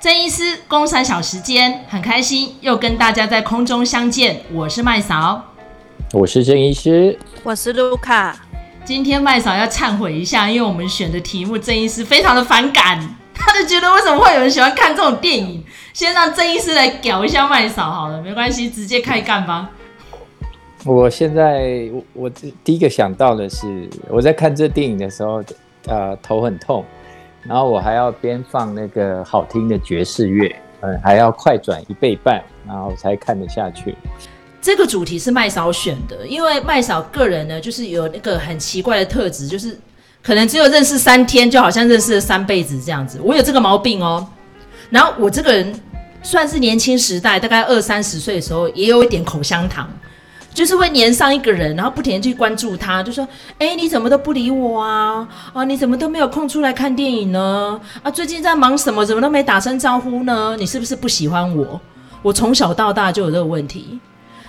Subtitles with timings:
[0.00, 4.40] 郑医师工三小时间，很开心又跟大家在空中相见。
[4.50, 5.44] 我是麦嫂，
[6.14, 8.34] 我是郑医师，我是卢卡。
[8.82, 15.62] 今天麦嫂要忏悔一下，因为我们选的题目郑医师非常的反感， 他就觉得为什么会有人喜欢看这种电影？
[15.92, 19.68] 先让郑医师来屌一下麦嫂好了，没关系，直接开干吧。
[20.86, 22.30] 我现在我，我
[22.64, 25.44] 第一个想到的是，我在看这电影的时候，
[25.84, 26.82] 呃，头很痛，
[27.44, 33.96] 然后我还要边放那个好听的爵士乐，嗯，还要快转一倍半，然后才看得下去。
[34.60, 39.78] 这个主题是麦嫂选的，因为麦嫂个人呢，就是有那个很奇怪的特质，就是
[40.22, 43.18] 可能只有认识三天，就好像认识了三辈子这样子。
[43.22, 44.26] 我有这个毛病哦。
[44.90, 45.74] 然后我这个人
[46.22, 49.88] 算是年轻时代，大概二三十岁的时候，也有一点口香糖。
[50.52, 53.26] 就是会黏上一个人，然后不停地去关注他，就说
[53.58, 55.26] ：“哎，你怎么都不理我啊？
[55.52, 57.80] 啊，你怎么都没有空出来看电影呢？
[58.02, 59.06] 啊，最近在忙什么？
[59.06, 60.56] 怎么都没打声招呼呢？
[60.58, 61.80] 你是不是不喜欢我？
[62.20, 63.98] 我从小到大就有这个问题。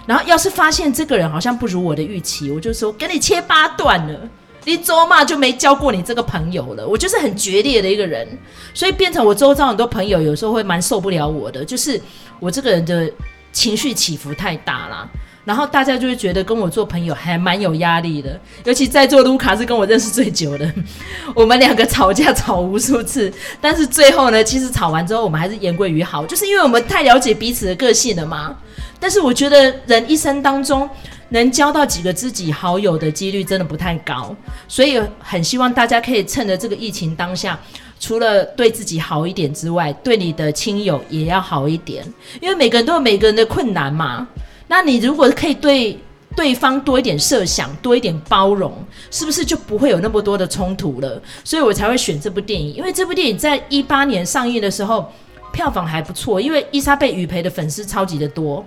[0.07, 4.19] 然后要是发现这个人好像不如我的预期，我就说给你切八段了。
[4.65, 6.87] 你周嘛就没交过你这个朋友了。
[6.87, 8.27] 我就是很决裂的一个人，
[8.73, 12.01] 所以变成我周遭很多朋友有时候会蛮受不了我的，就是
[12.39, 13.09] 我这个人的
[13.53, 15.07] 情绪起伏太大了。”
[15.43, 20.71] 然后大家就会觉得跟我做朋友还蛮有压力的，尤其在座卢卡是跟我认识最久的，
[21.33, 28.55] 我们两个吵架吵无数次，但是最后呢，其实吵完之后我们还是言归于好，就是因为我们太了解彼此的个性了嘛。
[28.99, 30.87] 但是我觉得人一生当中
[31.29, 34.35] 能交到几个知己好友的几率真的不太高，
[34.67, 37.59] 所以很希望大家可以趁着这个疫情当下，
[37.99, 42.05] 除了对自己好一点之外，对你的亲友也要好一点，
[42.39, 44.27] 因为每个人都有每个人的困难嘛。
[44.71, 45.99] 那你如果可以对
[46.33, 48.73] 对方多一点设想，多一点包容，
[49.11, 51.21] 是不是就不会有那么多的冲突了？
[51.43, 55.11] 所以我才会选这部电影，因为这部电影在一八年上映的时候
[55.51, 58.65] 票房还不错，因为伊莎贝·雨培的粉丝超级的多，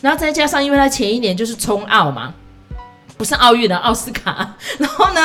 [0.00, 2.32] 然后再加上因为他前一年就是冲奥嘛，
[3.18, 5.20] 不是奥运的奥斯卡， 然后呢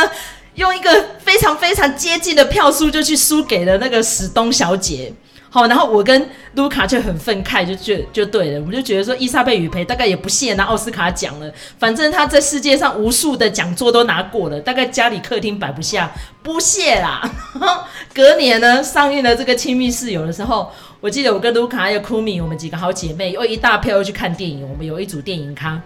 [0.55, 5.13] 用一个非常非常接近的票数就去输给了那个史东小姐。
[5.49, 11.49] 好，然后我跟卢卡就很愤慨，就就就对了，我们就觉得说伊莎贝雨培大概也不屑拿奥斯卡奖了，
[11.79, 16.11] 反正他在世界上无数的讲座都拿过了，大概家里客厅摆不下，
[16.43, 17.21] 不屑啦。
[18.13, 20.69] 隔年呢，上映了这个亲密室友的时候，
[20.99, 25.81] 我记得我跟卢卡还有库米，我们几个好姐妹又一大票又去看电影，我们有一组电影咖，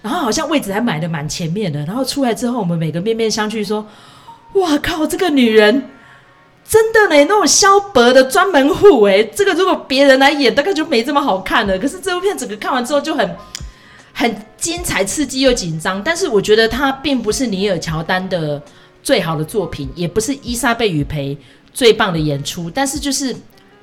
[0.00, 3.86] 然后好像位置还买的蛮前面的，然后出来之后，我们每个面面相觑说，
[4.54, 5.90] 哇靠，这个女人。
[6.66, 11.78] 真的呢，那种萧伯的专门户哎，这个如果别人来演，大概就没这么好看了。
[11.78, 13.36] 可是这部片整个看完之后就很
[14.12, 16.02] 很精彩、刺激又紧张。
[16.02, 18.60] 但是我觉得它并不是尼尔乔丹的
[19.02, 21.36] 最好的作品，也不是伊莎贝雨培
[21.72, 23.36] 最棒的演出，但是就是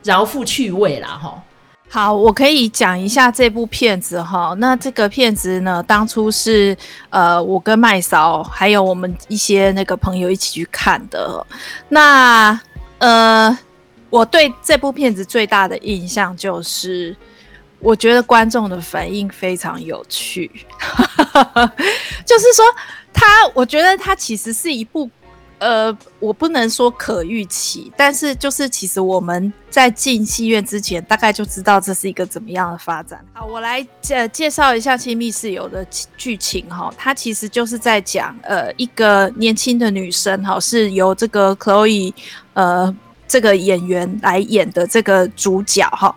[0.03, 1.41] 饶富趣味啦哈。
[1.87, 4.55] 好，我可以讲一下这部片子哈。
[4.59, 6.75] 那这个片子呢，当初是
[7.09, 11.45] 呃我跟麦嫂还有我们一些那个朋友一起去看的。
[11.89, 12.57] 那
[13.01, 13.57] 呃，
[14.11, 17.15] 我对这部片子最大的印象就是，
[17.79, 20.49] 我觉得观众的反应非常有趣。
[22.23, 22.63] 就是说，
[23.11, 23.25] 他，
[23.55, 25.09] 我觉得他其实是一部，
[25.61, 33.23] 呃，我不能说可预期，但是就是其实我们在进戏院之前，大概就知道这是一个怎么样的发展。
[33.31, 35.85] 好，我来介介绍一下《亲密室友》的
[36.17, 42.11] 剧情哈，它其实就是在讲，呃，一个年轻的女生哈，是由这个 Chloe。
[42.53, 42.93] 呃，
[43.29, 46.13] 这个演员来演的这个主角哈，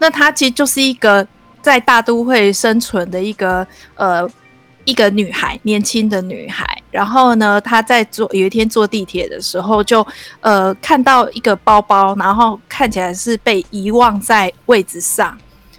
[0.00, 1.24] 那她其实就是一个
[1.62, 3.64] 在大都会生存的一个
[3.94, 4.28] 呃
[4.86, 6.66] 一个女孩，年轻的女孩。
[6.90, 10.06] 然后呢，她在坐有一天坐地铁的时候就，
[10.40, 15.36] 呃看到一个包包，然后看起来是被遗忘在位置上，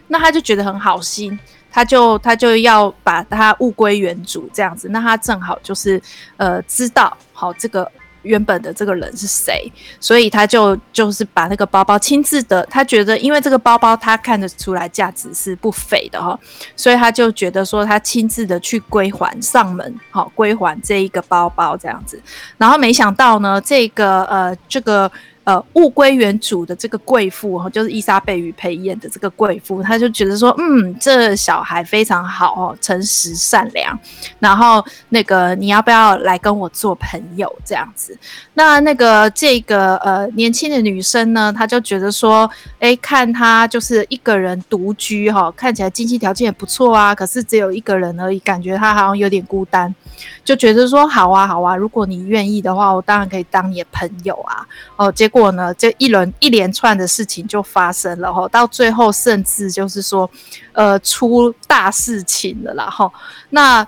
[0.08, 1.40] 那她就觉得很好心，
[1.72, 4.88] 她就她就要把它物归原主这样子。
[4.90, 6.00] 那她正好就是
[6.38, 7.92] 呃知道好这个。
[8.28, 9.72] 原本的这个人是谁？
[10.00, 16.38] 所以他就就是把那个包包亲自的，他觉得因为这个包包他看得出来价值是不菲的哈，
[16.76, 22.22] 所以他就觉得说他亲自的去归还上门，好归还这一个包包这样子。
[22.58, 25.12] 然后没想到呢，这个呃这个。
[25.48, 33.98] 呃，物归原主的这个贵妇哈，就是伊莎贝与培演的这个贵妇，她就觉得说，嗯，这小孩非常好哦，诚实善良。
[34.40, 38.20] 然后那个你要不要来跟我做朋友这样子？
[38.56, 49.96] 那那个这个呃年轻的女生呢，她就觉得说，哎，看她就是一个人独居哈，看起来经济条件也不错啊，可是只有一个人而已，感觉她好像有点孤单，
[50.44, 54.68] 就觉得说，好啊好啊，如果你愿意的话，我当然可以当你的朋友啊。
[54.98, 55.37] 哦，结果。
[55.38, 60.30] 果呢，这一轮一连串的事情就发生了哈，到最后甚至就是说，
[60.74, 63.12] 呃，出大事情了啦哈。
[63.52, 63.86] 那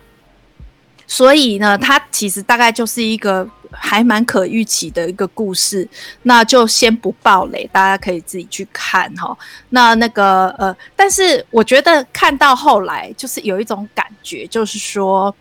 [1.08, 5.88] 所以呢，它其实大概就是一个还蛮可预期的一个故事，
[6.24, 9.36] 那就先不爆雷，大家可以自己去看哈。
[9.70, 15.36] 那那个呃，但是我觉得看到后来就是有一种感觉，就是说，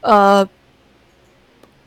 [0.00, 0.48] 呃。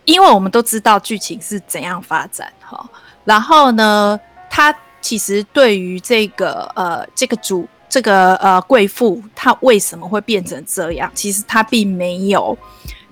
[0.08, 2.88] 因为我们都知道剧情是怎样发展哈，
[3.26, 4.18] 然后呢，
[4.50, 11.12] 他其实对于这个呃这个主这个呃贵妇，她为什么会变成这样？
[11.14, 12.58] 其实他并没有，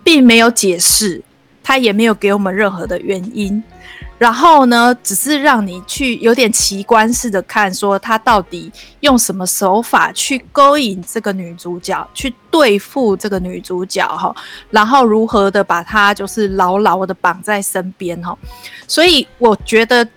[0.03, 1.21] 并没有解释，
[1.63, 3.63] 他也没有给我们任何的原因。
[4.17, 8.71] 然后呢，只是让你去有点奇观似的看，说他到底
[9.01, 14.33] 用什么手法去勾引这个女主角，去对付这个女主角哈，
[14.69, 18.37] 然后如何的把她就是牢牢的绑在身边哈，
[18.87, 20.07] 所以我觉得。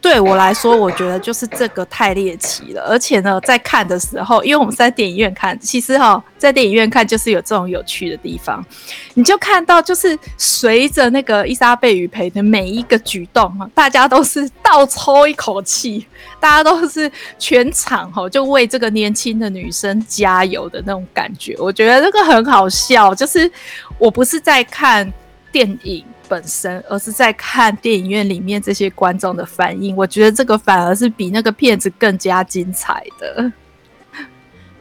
[0.00, 8.64] 对我来说，我觉得就是这个太猎奇了，而且呢，在看的时候，因为我们是在电影院看，其实哈，在电影院看就是有这种有趣的地方，
[9.12, 16.06] 你就看到就是随着那个伊莎贝雨培的每一个举动哈，大家都是倒抽一口气，
[16.40, 23.50] 大家都是全场哈就为这个年轻的女生加油的那种感觉，我觉得这个很好笑，就是
[23.98, 25.12] 我不是在看
[25.52, 26.02] 电影。
[26.30, 33.52] 本身，而是在看电影院里面这些观众的反应，我觉得这个反而是比那个片子更加精彩的。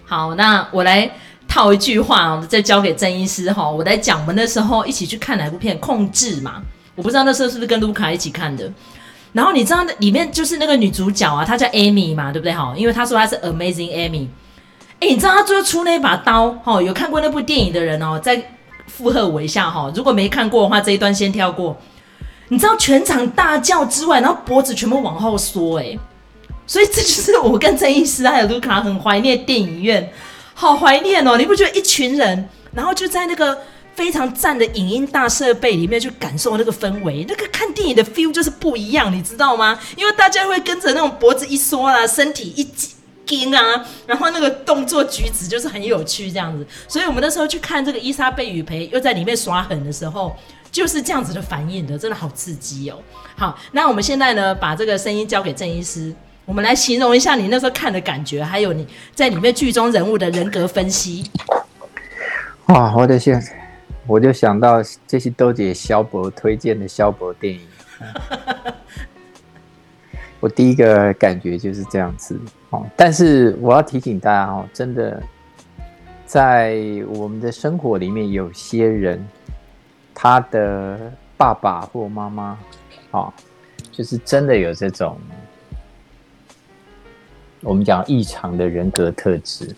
[0.05, 1.09] 好，那我来
[1.47, 3.67] 套一句话，再交给郑医师哈。
[3.67, 6.61] 我来讲，我们那时候一起去看哪部片《控制》嘛，
[6.93, 8.71] 我不知道那时候是不是跟卢卡一起看的。
[9.33, 12.53] 然后你知道那里面就是那个女主角啊，她叫 Amy 嘛，对不对？
[12.53, 14.27] 哈，因为她说她是 Amazing Amy。
[14.99, 16.51] 哎，你知道她最后出那把刀？
[16.63, 18.53] 哈，有看过那部电影的人哦，在。
[18.89, 21.77] 附和我一下哈，如果没看过的话，这一段先跳过。
[22.51, 25.97] 你知道全场大叫之外，然后脖子全部往后缩，哎，
[26.65, 30.11] 所以这就是我跟郑医师还有卢卡很怀念电影院，
[30.55, 31.37] 好怀念哦！
[31.37, 33.55] 你不觉得一群人，然后就在那个
[33.93, 39.79] 非常赞的影音大设备里面去感受那个氛围，那个看电影的 feel 就是不一样，你知道吗？
[39.95, 42.63] 因为大家会跟着那种脖子一缩啊，身体一
[43.29, 43.49] 挤。
[43.55, 50.35] 啊，然后那个动作举止就是很有趣这样子，所以我们那时候去看这个伊莎贝雨培又在里面耍狠的时候，
[50.71, 52.97] 就是这样子的反应的，真的好刺激哦。
[53.35, 56.13] 好，那我们现在呢，把这个声音交给郑医师，
[56.45, 61.29] 我们来形容一下你那时候看的感觉，还有你在里面剧中人物的人格分析。
[62.67, 63.41] 哇，我的天，
[64.05, 67.61] 我就想到这些都姐萧博推荐的萧博电影。
[70.41, 72.39] 我第一个感觉就是这样子
[72.69, 75.21] 哦，但是我要提醒大家哦，真的，
[76.25, 76.77] 在
[77.09, 79.27] 我们的生活里面，有些人
[80.13, 82.57] 他的爸爸或妈妈，
[83.11, 83.33] 哦，
[83.91, 85.17] 就是真的有这种
[87.61, 89.75] 我们讲异常的人格特质，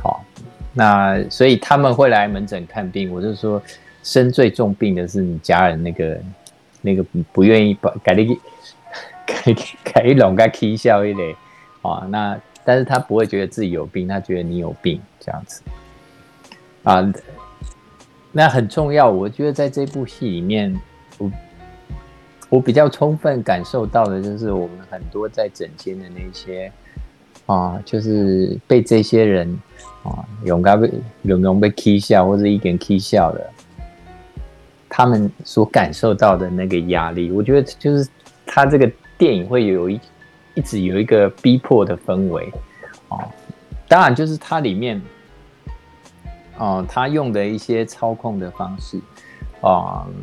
[0.00, 0.24] 好，
[0.72, 3.12] 那所以他们会来门诊看病。
[3.12, 3.60] 我就说，
[4.04, 6.20] 生最重病的是你家人那个
[6.80, 8.38] 那个不愿意把改立。
[9.28, 9.54] 可以
[9.84, 11.36] 可以拢个起笑一类，
[11.82, 15.62] 啊，那但是他不会觉得自己有病，他觉得你有病这样子，
[16.82, 17.12] 啊，
[18.32, 19.10] 那很重要。
[19.10, 20.74] 我觉得在这部戏里面，
[21.18, 21.30] 我
[22.48, 26.72] 我比较充分感受到的就是我们很多在诊间的那些
[27.44, 29.46] 啊，就是被这些人
[30.04, 30.90] 啊，勇敢被
[31.22, 33.50] 勇勇被起笑或者一点起笑的，
[34.88, 38.08] 他们所感受到的那个压力，我觉得就是
[38.46, 38.90] 他这个。
[39.18, 40.00] 电影会有一
[40.54, 42.50] 一直有一个逼迫的氛围，
[43.08, 43.18] 哦，
[43.88, 45.02] 当然就是它里面，
[46.56, 48.98] 哦，他用的一些操控的方式，
[49.60, 50.14] 啊、嗯，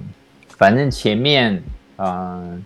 [0.50, 1.62] 反正前面，
[1.98, 2.64] 嗯，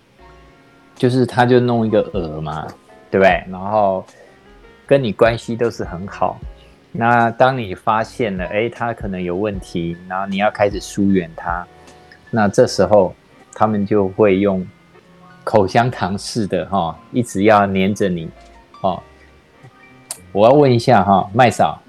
[0.94, 2.64] 就是他就弄一个饵嘛，
[3.10, 3.44] 对不对？
[3.50, 4.04] 然后
[4.86, 6.38] 跟你关系都是很好，
[6.92, 11.66] 那当你发现了，哎，他可能有问题，然后你要开始疏远他，
[12.30, 13.12] 那这时候
[13.52, 14.64] 他们就会用。
[15.42, 18.28] 口香糖似的哈，一直要黏着你，
[18.80, 19.02] 哦。
[20.32, 21.80] 我要问一下哈，麦嫂，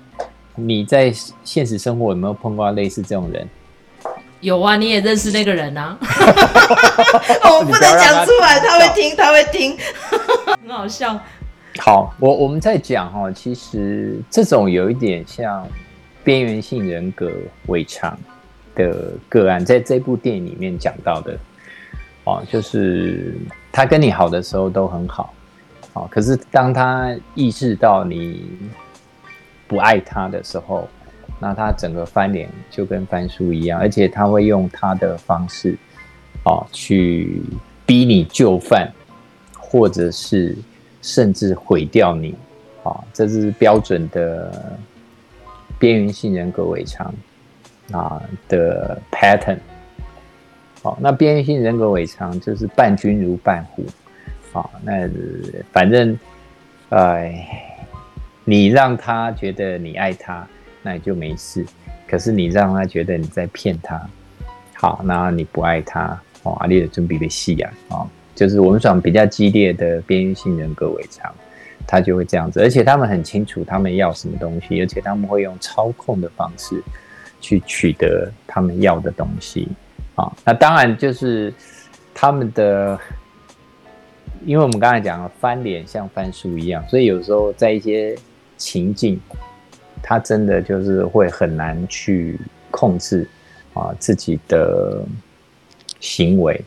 [0.55, 3.47] 你在现实生活有没有碰过类似这种人？
[4.39, 5.95] 有啊，你也认识那个人啊。
[6.01, 9.77] 我不能讲出来，他会听，他会听，
[10.63, 11.19] 很好笑。
[11.77, 15.67] 好，我我们在讲哈，其实这种有一点像
[16.23, 17.31] 边缘性人格
[17.67, 18.17] 违常
[18.73, 21.37] 的个案，在这部电影里面讲到的。
[22.23, 23.35] 哦，就是
[23.71, 25.33] 他跟你好的时候都很好，
[25.93, 28.45] 哦，可是当他意识到你
[29.67, 30.87] 不爱他的时候，
[31.39, 35.75] 那他整个翻脸就跟翻书一样，而且他会用他的方式，
[36.45, 37.41] 哦，去
[37.85, 38.87] 逼你就范，
[39.57, 40.55] 或者是
[41.01, 42.35] 甚至毁掉你，
[42.83, 44.77] 啊，这是标准的
[45.79, 47.11] 边缘性人格违常
[47.91, 49.57] 啊的 pattern。
[50.81, 53.85] 好，那边缘性人格违常就是伴君如伴虎，
[54.51, 55.07] 啊，那
[55.71, 56.17] 反正，
[56.89, 57.47] 哎，
[58.43, 60.47] 你让他觉得你爱他，
[60.81, 61.63] 那也就没事。
[62.07, 64.09] 可是你让他觉得你在骗他，
[64.73, 71.31] 好，那你不爱他，哦，阿丽的准备的戏啊，哦，就是我们讲比较激烈的边缘性人格违常，
[71.85, 76.83] 他就会这样子，而且他们很清楚他们要什么东西，而且他们会用操控的方式
[77.39, 79.67] 去取得他们要的东西。
[80.21, 81.51] 啊，那当然就是
[82.13, 82.99] 他们的，
[84.45, 88.15] 因为我们刚才讲了翻脸像翻书一样，所以有时候在一些
[88.55, 89.19] 情境，
[90.03, 93.27] 他真的就是会很难去控制
[93.73, 95.03] 啊自己的
[95.99, 96.61] 行为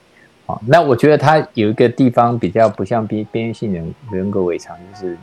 [0.46, 0.60] 啊。
[0.66, 5.16] 那我觉得他有一个地方比较不像边边缘性人人格违常，就是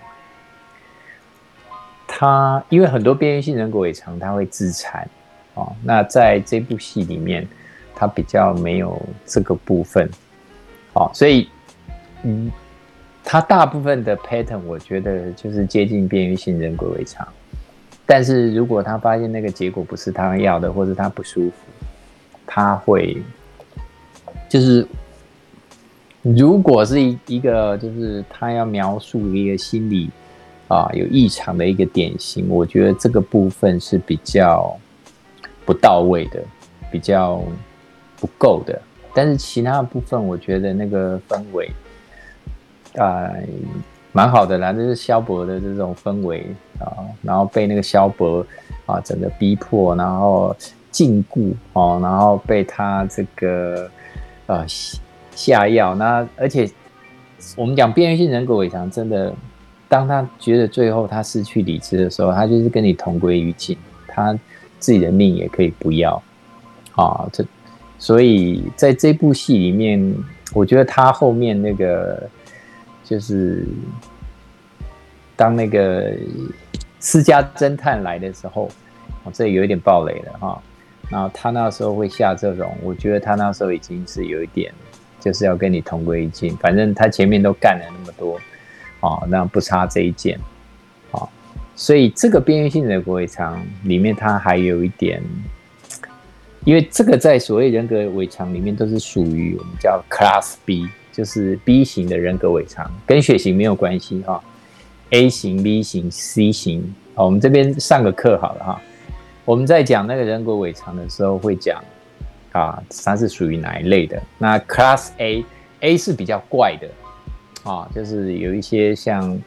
[2.07, 5.05] 他因为很多边缘性人格违常，他会自残
[5.53, 5.67] 啊。
[5.83, 7.45] 那在这部戏里面。
[8.01, 10.09] 他比较没有这个部分，
[10.91, 11.47] 好，所以，
[12.23, 12.51] 嗯，
[13.23, 17.27] 他大部分的 pattern 我觉得就是接近边缘性人格为常，
[18.03, 21.53] 但是如果他发现那个结果不是他要的，或者他不舒服，
[22.47, 23.21] 他会，
[24.49, 24.87] 就是，
[26.23, 30.09] 如果是一一个就是他要描述一个心理
[30.69, 34.75] 啊有异常的一个典型，我觉得这个部分是比较
[35.67, 36.43] 不到位的，
[36.91, 37.43] 比较。
[38.21, 38.79] 不够的，
[39.15, 41.71] 但是其他部分，我觉得那个氛围，
[42.95, 43.43] 啊、呃，
[44.11, 44.71] 蛮好的啦。
[44.71, 46.45] 就是萧伯的这种氛围
[46.77, 48.45] 啊，然后被那个萧伯
[48.85, 50.55] 啊整个逼迫，然后
[50.91, 53.89] 禁锢哦，然后被他这个
[54.45, 54.63] 呃
[55.31, 55.95] 下药。
[55.95, 56.69] 那而且
[57.57, 59.33] 我们讲边缘性人格违常，真的，
[59.89, 63.75] 当他觉得最后他失去理智的时候，他就是跟你同归于尽，
[64.07, 64.31] 他
[64.77, 66.21] 自己的命也可以不要
[66.95, 67.43] 啊，这。
[68.01, 70.15] 所以在这部戏里面，
[70.55, 72.27] 我觉得他后面那个
[73.03, 73.63] 就是
[75.35, 76.11] 当那个
[76.99, 78.71] 私家侦探来的时候，
[79.23, 80.59] 哦，这有一点爆雷了哈。
[81.11, 84.73] 然后他那时候会下这种，我觉得他那时候已经是有一点，
[85.19, 86.57] 就是要跟你同归于尽。
[86.57, 88.39] 反正他前面都干了那么多，
[88.99, 90.39] 啊，那不差这一件，
[91.11, 91.21] 啊，
[91.75, 95.21] 所以这个边缘性人格违常里面，他还有一点。
[96.63, 104.39] 因为这个在所谓人格违常里面都是属于我们叫 Class B，就是 B 型的人格违常，跟血型没有关系哈。
[105.09, 108.81] A 型、B 型、C 型，好，我们这边上个课好了哈。
[109.43, 111.83] 我们在讲那个人格违常的时候会讲
[112.51, 114.21] 啊，它是属于哪一类的？
[114.37, 116.87] 那 Class A，A 是比较怪的
[117.69, 119.41] 啊，就是有一些像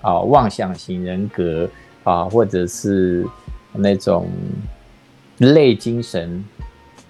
[0.00, 1.70] 啊妄想型人格
[2.02, 3.24] 啊，或者是
[3.72, 4.28] 那种。
[5.38, 6.44] 类精神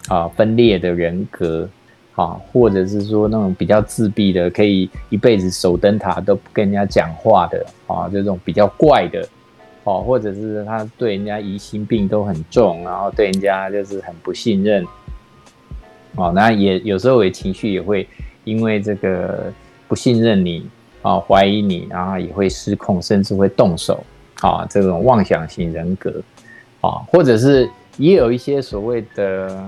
[0.09, 1.69] 啊分裂的人格
[2.15, 9.27] 啊，或者是说那种比较自闭的，可以一辈子守灯塔都不跟人家讲话的啊，这种比较怪的
[9.85, 14.85] 哦，或者是他对人家疑心病都很重，然后对人家就是很不信任
[16.17, 18.07] 哦，那也有时候也情绪也会
[18.45, 19.53] 因为这个
[19.87, 20.69] 不信任你
[21.03, 24.03] 啊，怀疑你，然后也会失控，甚至会动手
[24.41, 26.21] 啊，这种妄想型人格
[26.81, 27.71] 啊，或者是。
[27.99, 29.63] 也有一些所谓的，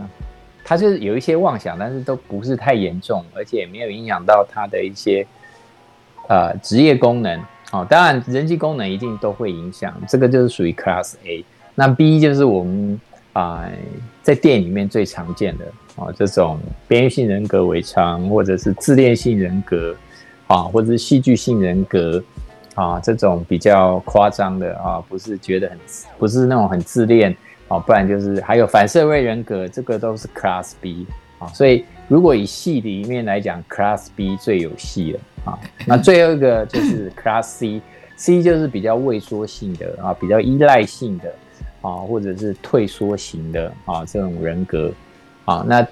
[0.65, 5.27] 他就是有一些妄想，但是都不是太严重，而且也没有影响到他的一些
[6.29, 7.39] 呃职业功能。
[7.73, 11.45] 哦，当然人际功能一定都会影响，这个就是属于 Class A。
[11.75, 13.01] 那 B 就是我们
[13.33, 13.65] 啊、
[14.23, 16.59] 在电影里面最常见的啊这种
[16.89, 19.95] 边缘性人格为常，或者是自恋性人格
[20.49, 22.21] 啊，或者是戏剧性人格
[22.75, 25.79] 啊这种比较夸张的啊，不是觉得很
[26.19, 27.35] 不是那种很自恋。
[27.71, 31.07] 哦，不然就是还有反社会人格，这个都是 Class B
[31.39, 31.47] 啊。
[31.55, 35.59] 所以如果以戏里面来讲，Class B 最有戏了啊。
[35.87, 41.33] 那最后一个就是 Class C，C 就是比较畏缩性的啊，比较依赖性的
[41.81, 44.93] 啊，或者是退缩型的啊这种人格
[45.45, 45.65] 啊。
[45.65, 45.87] 那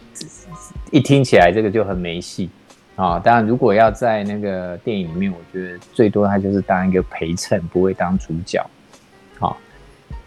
[0.90, 2.50] 一听起来这个就很没戏
[2.96, 3.20] 啊。
[3.20, 8.60] 当然，如果要在那个电影里面，我觉得最多他就是当一个陪衬，不会当主角。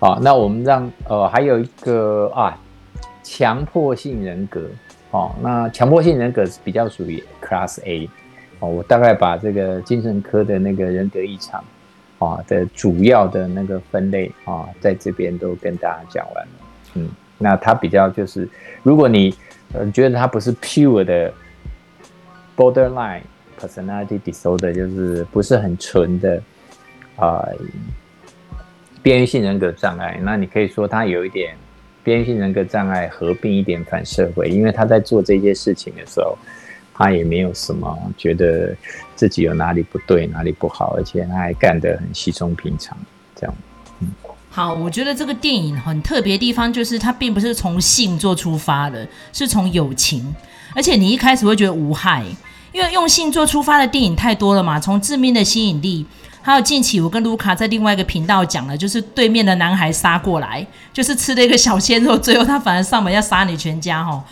[0.01, 2.57] 好，那我们让呃还有一个啊，
[3.21, 4.63] 强迫性人格，
[5.11, 8.09] 哦，那强迫性人格是比较属于 Class A，
[8.57, 11.63] 哦，我大概把这个精神科的那个人格异常，
[12.17, 16.51] 啊的主要的那个分类啊，在这边都跟大家讲完了，
[16.95, 18.49] 嗯，那它比较就是，
[18.81, 19.31] 如果你
[19.71, 21.31] 呃觉得它不是 pure 的
[22.57, 23.21] borderline
[23.59, 26.41] personality disorder，就是不是很纯的
[27.17, 27.47] 啊、
[29.01, 30.19] 边缘性人格障碍。
[30.21, 31.55] 那你可以说他有一点
[32.03, 36.37] 边缘性人格障碍合并一点反社会，因为他在做这些事情的时候，
[36.93, 38.75] 他也没有什么觉得
[39.15, 42.97] 自己有哪里不对、哪里不好，而且他还干得很稀松平常，
[43.35, 43.55] 这样。
[43.99, 44.07] 嗯，
[44.49, 50.35] 好，我觉得这个电影很特别的地方就是它并不是从性做出发的，是从友情，
[50.75, 52.23] 而且你一开始会觉得无害。
[52.73, 56.05] 因为用性做出发的电影太多了嘛，从致命的吸引力，
[56.41, 64.23] 还有近期我跟卢卡在另外一个频道讲了，就是对面的男孩杀过来，就是吃了一个小鲜肉，最后他反而上门要杀你全家哈。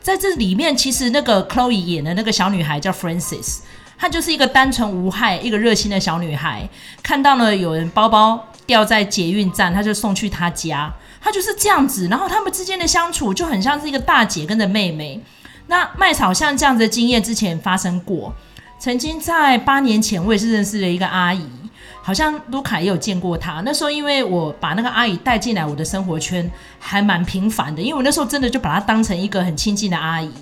[0.00, 3.58] 在这里面，其实那个 Chloe 演的那个小女孩叫 Frances，
[3.98, 6.68] 她就是一个单纯无害、一个热心的小女孩，
[7.02, 15.20] 看到了有人包包掉在捷运站，她就送去她家，她就是这样子，然后他们之间的相处就很像是一个大姐跟着妹妹。
[15.66, 18.34] 那麦草像这样子的经验之前发生过，
[18.78, 21.44] 曾经在八年前，我也是认识了一个阿姨，
[22.00, 23.60] 好像卢卡也有见过她。
[23.64, 30.32] 那时候因为我把那个阿姨带进来我的生活圈，还蛮频繁的，因为我那时候真的就把她当成一个很亲近的阿姨。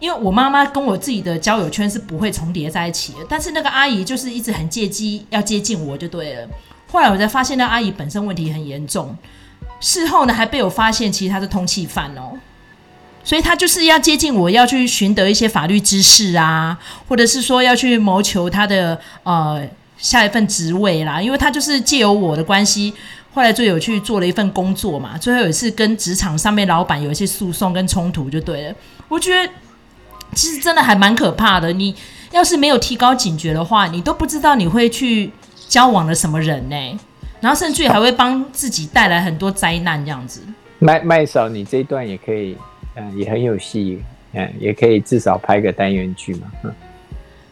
[0.00, 6.48] 因为我妈妈跟我自己的交友圈是不会重叠在一起的，但是那个阿姨就是一直很借机要接近我就对了。
[6.90, 9.16] 后来我才发现那阿姨本身问题很严重，
[9.78, 12.32] 事后呢还被我发现其实她是通气犯哦。
[13.24, 16.76] 所以他就是要接近我，要去寻得一些法律知识啊，
[17.08, 19.62] 或者是说要去谋求他的呃
[19.96, 21.22] 下一份职位啦。
[21.22, 22.92] 因为他就是借由我的关系，
[23.32, 25.16] 后来就有去做了一份工作嘛。
[25.16, 28.74] 最后有一次跟职场上面老板有一些诉讼跟冲突，就对了。
[29.08, 29.52] 我觉得
[30.34, 31.72] 其实真的还蛮可怕的。
[31.72, 31.94] 你
[32.32, 35.30] 要是没有提高警觉的话，你都不知道你会去
[35.68, 36.98] 交往了什么人呢、
[37.40, 40.42] 然后甚至还会帮自己带来很多灾难这样子。
[40.80, 42.56] 麦麦嫂，你这一段也可以。
[43.16, 46.50] 也很有戏，嗯，也可以至少拍个单元剧嘛。
[46.64, 46.72] 嗯，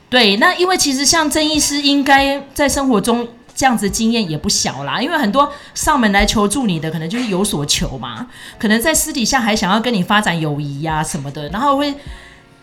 [0.08, 8.26] 对，那因为其实像曾医师应该在生活中这样子经验也不小啦，因为很多上门来求助你的，可能就是有所求嘛，
[8.58, 11.94] 可能在私底下还想要跟你发展友谊呀什么的，然后会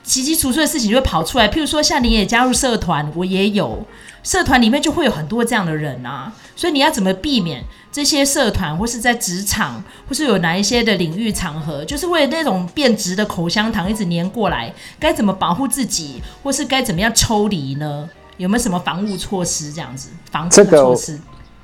[0.07, 3.85] 奇奇出错的事情就会跑出来，譬如说像你也加入社团，我也有，
[4.23, 7.61] 社团里面就会有很多这样的人啊，所以你要怎么避免？
[7.91, 18.09] 这些社团或是在职场，或是有哪一些的领域场合，就是为了那种变质的口香糖一直黏过来，该怎么保护自己，或是该怎么样抽离呢？
[18.37, 19.73] 有没有什么防护措施？
[19.73, 21.19] 这样子防护措施？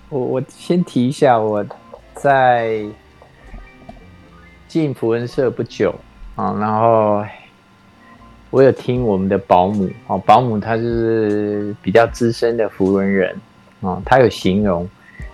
[0.10, 1.66] 我我先提一下，我
[2.16, 2.84] 在
[4.68, 5.94] 进福恩社不久
[6.36, 7.24] 啊，然后
[8.54, 13.36] 我有听我们的保姆哦，保姆他是比较资深的扶轮人
[13.82, 14.88] 啊，他有形容。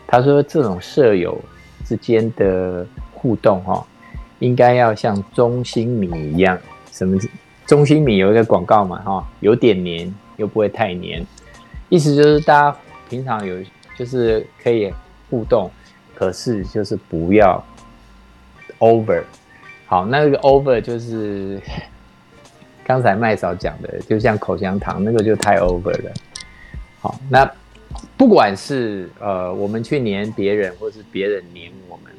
[0.07, 1.37] 他说：“这种舍友
[1.83, 3.85] 之间的互动，哈，
[4.39, 6.57] 应该要像中心米一样。
[6.93, 7.19] 什么？
[7.67, 11.21] 中心米有一个广告嘛，哈，有点黏又不会太黏。
[11.89, 12.77] 意思就是大家
[13.09, 13.57] 平常有，
[13.97, 14.93] 就是可以
[15.29, 15.69] 互动，
[16.15, 17.61] 可是就是不要
[18.79, 19.21] over。
[19.87, 21.59] 好，那个 over 就是
[22.89, 26.11] 刚才麦嫂讲的，就像口香糖，那个就太 over 了。
[26.99, 27.47] 好，那。”
[28.15, 32.13] 不管是呃，我们去黏别人，或是别人黏我们，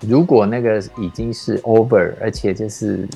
[0.00, 3.06] 如果那个已经是 over，而且就是，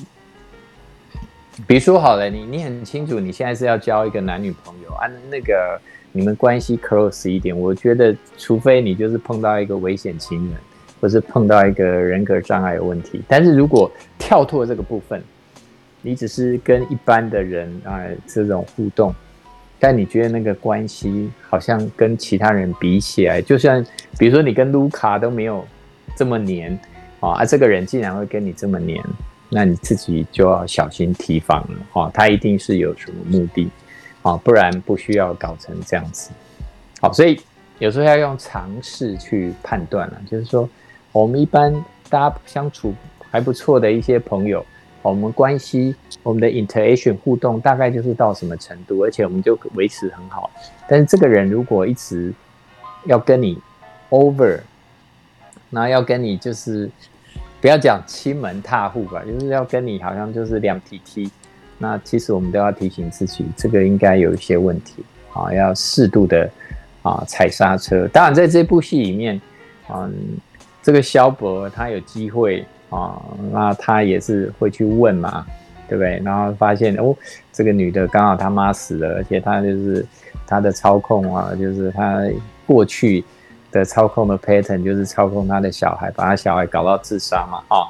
[1.67, 5.79] 比如说好了，你你很清楚你现在是要交一个男女朋友啊，那个
[6.13, 10.57] 你们关系 close 一点，我觉得除非你就是碰到一个危险情人，
[11.01, 13.91] 或是碰到一个人格障碍的问题，但是如果
[14.33, 15.23] 跳脱这个部分，
[16.01, 19.13] 你只是跟一般的人啊、这种互动。
[19.77, 23.85] 但你觉得那个关系好像跟其他人比起来，就像
[24.17, 25.63] 比如说你跟卢卡都没有
[26.15, 26.75] 这么黏
[27.19, 29.03] 啊，这个人竟然会跟你这么黏，
[29.49, 33.69] 那你自己就要小心提防了哈，他一定是有什么目的
[34.23, 36.31] 啊，不然不需要搞成这样子。
[36.99, 37.39] 好，所以
[37.77, 40.67] 有时候要用尝试去判断了，就是说
[41.11, 41.71] 我们一般
[42.09, 42.95] 大家相处
[43.33, 44.63] 还不错的一些朋友。
[45.01, 50.51] 我们关系，我们的 interaction 互动大概就是到什么程度，而且我们就维持很好。
[50.87, 52.31] 但是这个人如果一直
[53.05, 53.57] 要跟你
[54.11, 54.59] over，
[55.71, 56.87] 那要跟你就是
[57.59, 61.29] 不要讲亲门踏户吧，就是要跟你好像就是两体踢。
[61.79, 66.47] 那其实我们都要提醒自己，这个应该有一些问题啊，要适度的
[67.01, 68.07] 啊踩刹车。
[68.09, 69.41] 当然在这部戏里面，
[69.89, 70.13] 嗯，
[70.83, 72.63] 这个萧伯他有机会。
[72.93, 75.45] 啊，那他也是会去问嘛，
[75.89, 76.21] 对不对？
[76.23, 77.15] 然后发现哦，
[77.51, 80.05] 这个女的刚好他妈死了，而且他就是
[80.45, 82.21] 他的操控啊，就是他
[82.67, 83.23] 过去
[83.71, 87.89] 的操控的 pattern 就是操控他的小孩，把他小孩搞到自杀嘛，啊，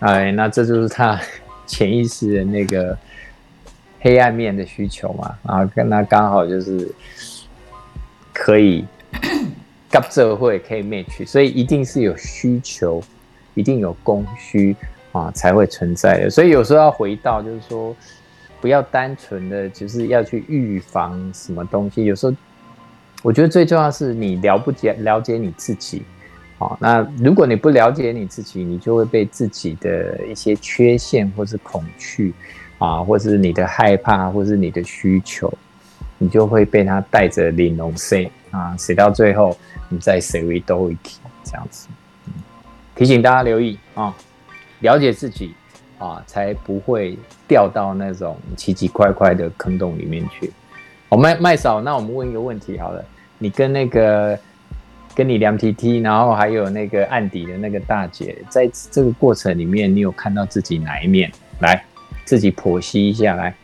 [0.00, 1.20] 哎，那这就是他
[1.66, 2.96] 潜意识的那个
[4.00, 6.90] 黑暗面的需求嘛，然后跟他刚好就是
[8.32, 8.84] 可以
[9.90, 13.02] 跟社会可以 match，所以一定是有需求，
[13.58, 14.74] 一定有供需
[15.12, 16.30] 啊才会存在的。
[16.30, 17.94] 所以有时候要回到就是说，
[18.60, 22.04] 不要单纯的就是要去预防什么东西。
[22.04, 22.34] 有时候
[23.22, 26.02] 我觉得最重要是你了不解了解你自己。
[26.58, 32.32] 好，那如果你不了解你自己，你就会被自己的一些缺陷或是恐惧。
[32.78, 35.52] 啊，或是你的害怕，或是你的需求，
[36.16, 41.88] 你就会被他带着玲珑塞啊，写到最后，你再谁为都一体这样子。
[42.98, 44.12] 嗯，提醒大家留意啊，
[44.80, 45.54] 了解自己
[45.98, 50.52] 啊，才不会掉到那种奇奇怪怪的坑洞里面去。
[51.08, 53.04] 我麦麦嫂，那我们问一个问题好了，
[53.38, 54.38] 你跟那个
[55.14, 61.30] 跟你量 TT，然后还有那个案底的那个大姐，在这个过程里面，你有看到自己哪一面？
[61.60, 61.84] 来。
[62.24, 63.54] 自己剖析一下来，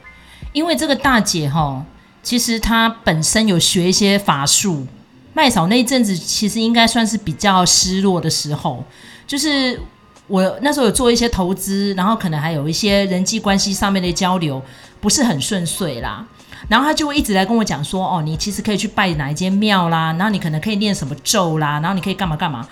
[0.54, 1.84] 因为这个大姐哈，
[2.22, 4.86] 其实她本身有学一些法术。
[5.34, 8.82] 麦嫂那一阵子其实应该算是比较失落的时候，
[9.26, 9.80] 就是
[10.26, 14.62] 我那时候有做一些投资，然后可能还有一些人际关系上面的交流
[15.00, 16.26] 不是很顺遂啦。
[16.68, 22.66] 然后他就会一直来跟我讲说，哦，你其实可以去拜哪一间庙啦，然后你可能可以念什么咒啦，然后你可以干嘛干嘛。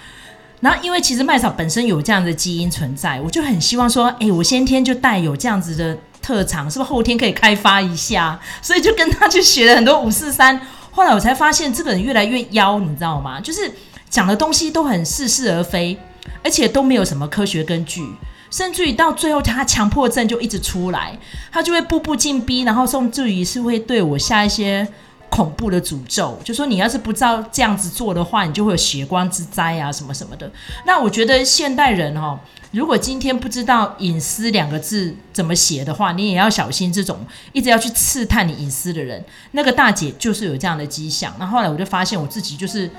[0.60, 8.40] 然后，因为其实麦嫂本身有这样的基因存在，我就很希望说，哎，我先天就带有这样子的特长，是不是后天可以开发一下？
[8.62, 10.58] 所以就跟他去学了很多五四三。
[10.92, 13.40] 后来我才发现，这个人越来越妖，你知道吗？
[13.40, 13.70] 就是
[14.08, 15.98] 讲的东西都很似是而非，
[16.42, 18.02] 而且都没有什么科学根据，
[18.50, 21.18] 甚至于到最后他强迫症就一直出来，
[21.50, 24.86] 他就会步步进逼，然后甚至于是会对我下一些。
[25.32, 30.52] 恐怖的诅咒，就说你要是不照这样子做的话，你就会有血光之灾啊，什么什么的。
[30.84, 32.38] 那我觉得现代人哦，
[32.72, 39.24] 如果今天不知道隐私两个字怎么写的话，你也要小心这种一直要去刺探你隐私的人。
[39.52, 41.34] 那个大姐就是有这样的迹象。
[41.38, 42.90] 那，后来我就发现我自己就是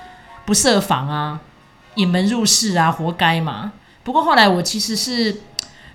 [0.43, 1.39] 不设防啊，
[1.95, 3.73] 隐门入室啊，活该嘛。
[4.03, 5.35] 不过后来我其实是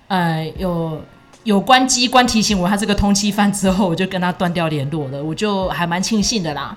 [0.07, 1.01] 呃有。
[1.45, 6.75] 有关机关提醒我他这个通缉犯之后，我就跟他断掉联络了，我就还蛮庆幸的啦，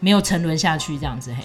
[0.00, 1.44] 没有沉沦下去这样子嘿。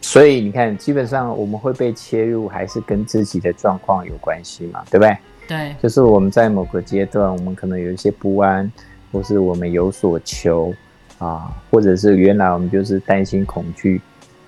[0.00, 5.18] 所以你看，基本上我们会被切入，还是跟自己的状况有关系嘛，对不对？
[5.48, 8.70] 对，就是我们在某个阶段，我们可能有一些不安，
[9.10, 10.72] 或是我们有所求
[11.18, 14.00] 啊，或者是原来我们就是担心恐惧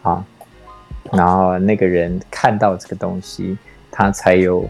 [0.03, 0.25] 啊，
[1.13, 3.57] 然后那个人看到这个东西，
[3.91, 4.69] 他才有。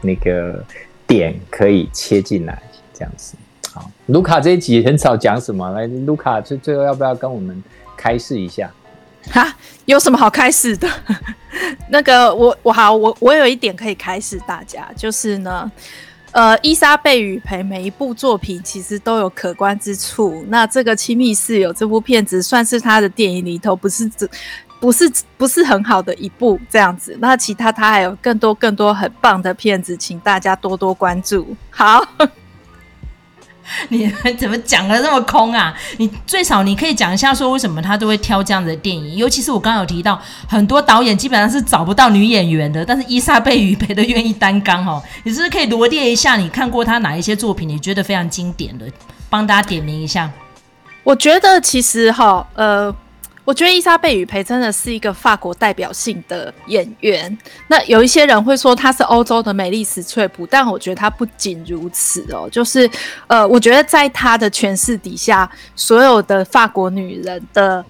[0.00, 0.64] 那个
[1.08, 2.56] 点可以切进来，
[2.94, 3.34] 这样子。
[3.72, 7.60] 好，卢卡这一集很少讲什么，来，卢卡最最后要不要跟我们
[7.96, 8.70] 开示一下？
[9.32, 10.88] 哈，有什么好开示的？
[11.90, 15.68] 那个，我我好，我我有一点可以开示大家，就是呢，
[16.32, 20.44] 呃，伊莎贝与培每一部作品其实都有可观之处。
[20.48, 24.10] 那这个亲密室友这部片子算是他的电影里头，不是。
[24.80, 31.56] 不是不是很好的一部这样子，那其他他还有更多更多很棒的片子，请大家多多关注。
[31.68, 32.00] 好，
[33.90, 35.74] 你怎么讲的那么空啊？
[35.98, 39.16] 你最少你可以讲一下，说为什么他都会挑这样的电影？
[39.16, 45.02] 尤其是我刚刚有提到，很多导演基本上是找不到女演员的，但是伊莎贝与培都愿意担纲哦。
[45.24, 48.86] 你是不是可以罗列一下你看过他哪一些作品，你觉得非常经典的，
[49.28, 50.30] 帮大家点名一下？
[51.04, 52.94] 我觉得其实哈，呃。
[53.48, 57.38] 我觉得伊莎贝雨培真的是一个法国代表性的演员。
[57.68, 62.46] 那有一些人会说她是欧洲的美丽史翠普，但我觉得她不仅如此哦。
[62.52, 62.88] 就是，
[63.26, 67.82] 呃，我觉得在她的诠释底下，所有的法国女人的。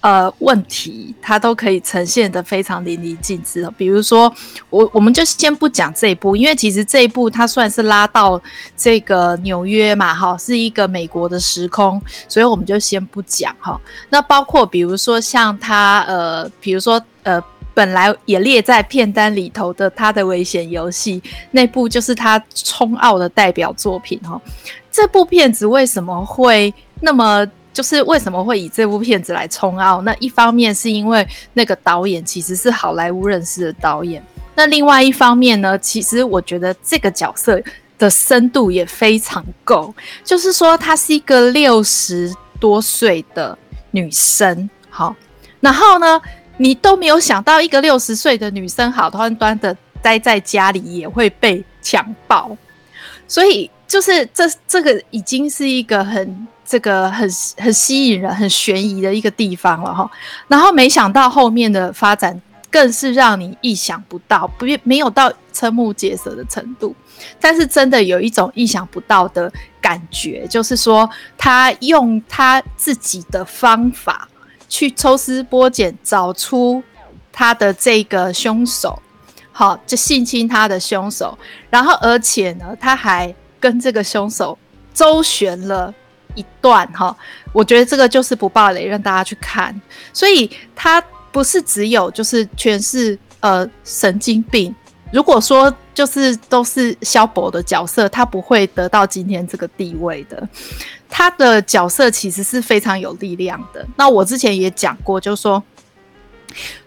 [0.00, 3.68] 呃，问题它都可以呈现得非常淋漓尽致。
[3.76, 4.32] 比如说，
[4.70, 8.40] 我我们就先不讲这一部，因为其实这一部它算是拉到
[8.76, 13.80] 这个纽约嘛，哈，是一个美国的时空，所以我们就先不讲哈。
[14.08, 17.42] 那包括比如说像他呃，比如说呃，
[17.74, 24.40] 本来也列在片单里头的他的危险游戏那部，就是他冲奥的代表作品哈。
[24.92, 27.44] 这部片子为什么会那么？
[27.72, 30.02] 就是为什么会以这部片子来冲奥？
[30.02, 34.22] 那一方面是因为那个导演其实是好莱坞认识的导演，
[34.54, 37.60] 那另外一方面呢，其实我觉得这个角色
[37.98, 39.94] 的深度也非常够。
[40.24, 43.56] 就是说，她是一个六十多岁的
[43.92, 45.14] 女生，好，
[45.60, 46.20] 然后呢，
[46.56, 52.56] 你都没有想到一个六十岁的女生好端端的待在家里也会被强暴，
[53.28, 56.48] 所以就是这这个已经是一个很。
[56.70, 60.10] 这个很很吸引人、很悬疑的一个地方了哈，
[60.48, 62.38] 然后没想到后面的发展
[62.70, 66.94] 更是让你意想不到，不没有到瞠目结舌的程度，
[67.40, 74.28] 但是真的有一种意想不到的感觉，就是说他用他自己的方法
[74.68, 76.82] 去抽丝剥茧，找出
[77.32, 79.00] 他的这个凶手，
[79.58, 81.36] 好，就性侵他的凶手，
[81.68, 84.56] 然后而且呢，他还跟这个凶手
[84.94, 85.92] 周旋了
[86.36, 87.16] 一段，哈，
[87.52, 89.74] 我觉得这个就是不爆雷，让大家去看，
[90.12, 91.02] 所以他。
[91.30, 94.74] 不是只有就是全是呃神经病。
[95.12, 100.48] 如果说就是都是萧伯的角色，他不会得到今天这个地位的。
[101.08, 103.86] 他的角色其实是非常有力量的。
[103.94, 105.62] 那我之前也讲过，就是说，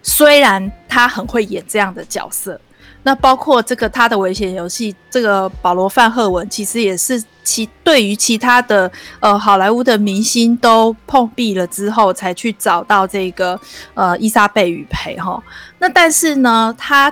[0.01, 2.59] 虽然他很会演这样的角色。
[3.03, 13.59] 那包括这个他的危险游戏，这个保罗范赫文其实也是其对于其他的呃好莱坞的明星都碰壁了之后，才去找到这个
[13.95, 15.41] 呃伊莎贝雨培哈。
[15.79, 17.11] 那但是呢，他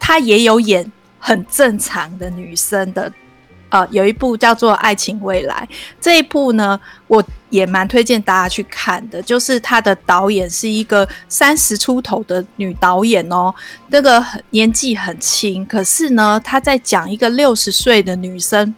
[0.00, 3.12] 他也有演很正常的女生的。
[3.70, 5.68] 呃，有一部叫做《爱情未来》，
[6.00, 9.20] 这一部呢，我也蛮推荐大家去看的。
[9.20, 13.54] 就是他的导演是一个三十出头的女导演哦，
[13.88, 18.74] 那个年纪很轻，可是呢，她在讲一个六十岁的女生，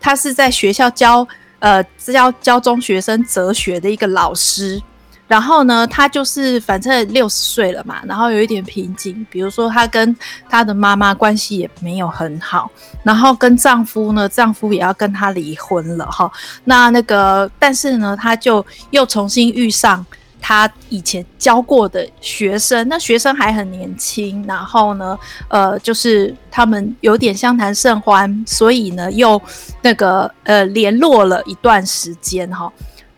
[0.00, 1.26] 她是在学校教
[1.58, 4.80] 呃教教中学生哲学的一个老师。
[5.30, 10.16] 然后呢，她就是反正六十岁了嘛，然后有一点瓶颈，比如说她跟
[10.48, 12.68] 她的妈妈关系也没有很好，
[13.04, 16.28] 然后跟丈夫呢，丈夫也要跟她离婚了哈。
[16.64, 20.04] 那那个，但是呢，她就又重新遇上
[20.40, 25.16] 她以前教过的学生，那学生还很年轻，然后呢，
[25.46, 29.40] 呃，就是他们有点相谈甚欢，所以呢，又
[29.80, 32.68] 那个呃联络了一段时间哈。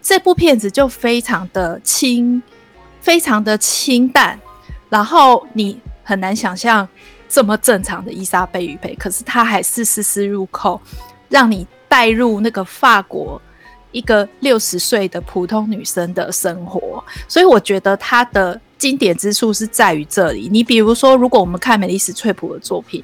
[0.02, 2.42] 这部片子就非常的清，
[3.00, 4.38] 非常的清淡，
[4.88, 6.86] 然后你很难想象
[7.28, 10.80] 这么正常的伊莎贝雨培，可是她还是丝丝入扣，
[11.28, 13.40] 让你带入那个法国
[13.92, 20.48] 一个六十岁的普通女生的生活，所以我觉得她的经典之处是在于这里。
[20.50, 23.02] 你比如说，如果我们看梅丽史翠普的作品，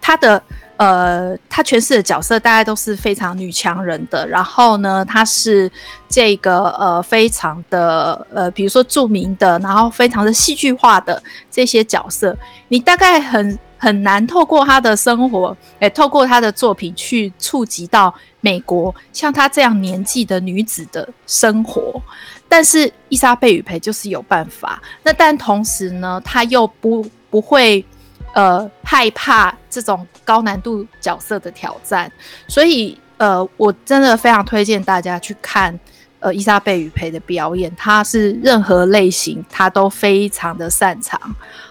[0.00, 0.42] 她的。
[0.80, 5.70] 呃，她诠释的角色大概都是非常女强人的，然后呢，她是
[6.08, 12.34] 这个呃非常的呃，比如说著名的，然后非常的戏剧化的这些角色，
[12.68, 22.00] 你大概很很难透过她的生活，诶，透过她的作品去触及到美国像她这样年纪的女子的生活，
[22.48, 27.84] 但是伊莎贝雨培就是有办法，那但同时呢，她又不不会。
[28.32, 32.10] 呃，害怕这种高难度角色的挑战，
[32.46, 35.76] 所以呃，我真的非常推荐大家去看
[36.20, 41.20] 呃伊莎贝雨培的表演，她是任何类型她都非常的擅长，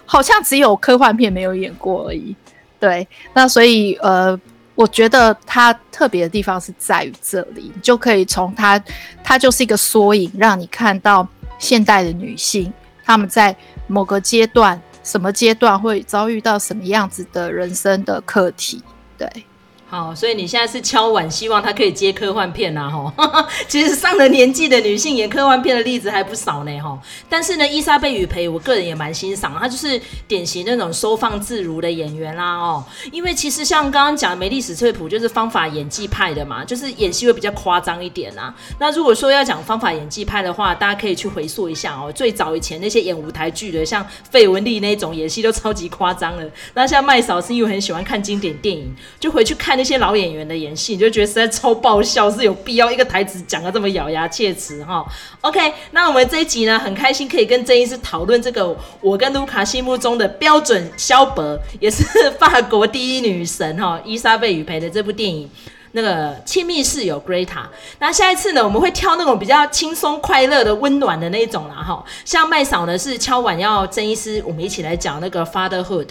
[0.06, 2.36] 好像只有科幻片没有演过而已。
[2.78, 4.38] 对，那所以呃，
[4.76, 8.78] 我觉得她特别的地方是在于这里，你就可以从她，
[9.24, 11.26] 她就是一个缩影，让你看到
[11.58, 12.72] 现代的女性
[13.06, 13.56] 她们在
[13.88, 14.80] 某个阶段。
[15.04, 18.84] 什么阶段会遭遇到什么样子的人生的课题？
[19.18, 19.46] 对。
[19.92, 23.48] 好，所以你现在是敲碗，希望他可以接科幻片呐，哈。
[23.68, 26.96] 其实上了年纪的女性演科幻片的例子还不少呢，哈。
[27.28, 32.86] 但是呢，伊莎贝雨培，我个人也蛮欣赏，她就是典型那种收放自如的演员啦，哦。
[33.12, 38.54] 因为其实像刚刚讲的梅丽史翠普，就是方法演技派的嘛，就是演戏会比较夸张一点啊。
[38.78, 42.12] 那如果说要讲方法演技派的话，大家可以去回溯一下哦。
[42.14, 46.44] 最早以前那些演舞台剧的，像费雯丽那种演戏都超级夸张了。
[46.76, 49.79] 那像麦嫂是因为很喜欢看经典电影，就回去看。
[49.80, 55.06] 那些老演员的演戏，你就觉得实在超爆笑，是有必要一个台词讲得这么咬牙切齿哈
[55.40, 65.50] ？OK，那我们这一集呢，很开心可以跟郑医师讨论这个我跟卢卡心目中的标准萧伯，也是法国第一女神哈伊莎贝雨培的这部电影，
[65.94, 67.64] 那个亲密室友 Greta。
[68.00, 72.04] 那下一次呢，我们会挑那种比较轻松快乐的温暖的那种啦哈。
[72.26, 76.10] 像麦嫂呢是敲碗要郑医师，我们一起来讲那个 Fatherhood。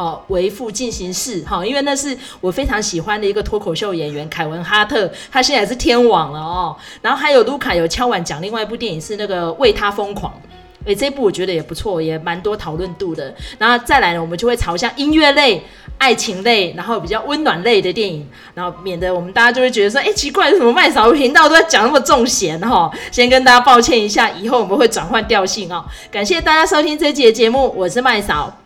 [0.00, 6.74] 哦，为父进行式，好，因为那是我非常喜欢的一个脱口秀演员凯文哈特，他现在是天王了哦。
[7.02, 10.32] 然后还有卢卡有敲碗讲另外一部电影是那个为他疯狂，
[10.86, 13.34] 诶，这部我觉得也不错，也蛮多讨论度的。
[13.58, 15.62] 然后再来呢，我们就会朝向音乐类、
[15.98, 22.90] 爱情类，然后比较温暖类的电影，然后免得我们大家就会觉得说，诶，奇怪，为什么麦嫂频道都在讲那么重咸哈？
[23.12, 25.84] 先跟大家抱歉一下，以后我们会转换调性哦。
[26.10, 28.56] 感谢大家收听这一集的节目，我是麦嫂。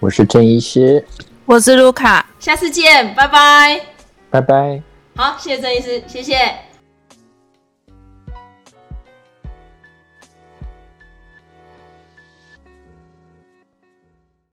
[0.00, 1.04] 我是郑医师，
[1.44, 3.80] 我是卢卡，下次见，拜拜，
[4.30, 4.80] 拜拜。
[5.16, 6.67] 好，谢谢郑医师，谢谢。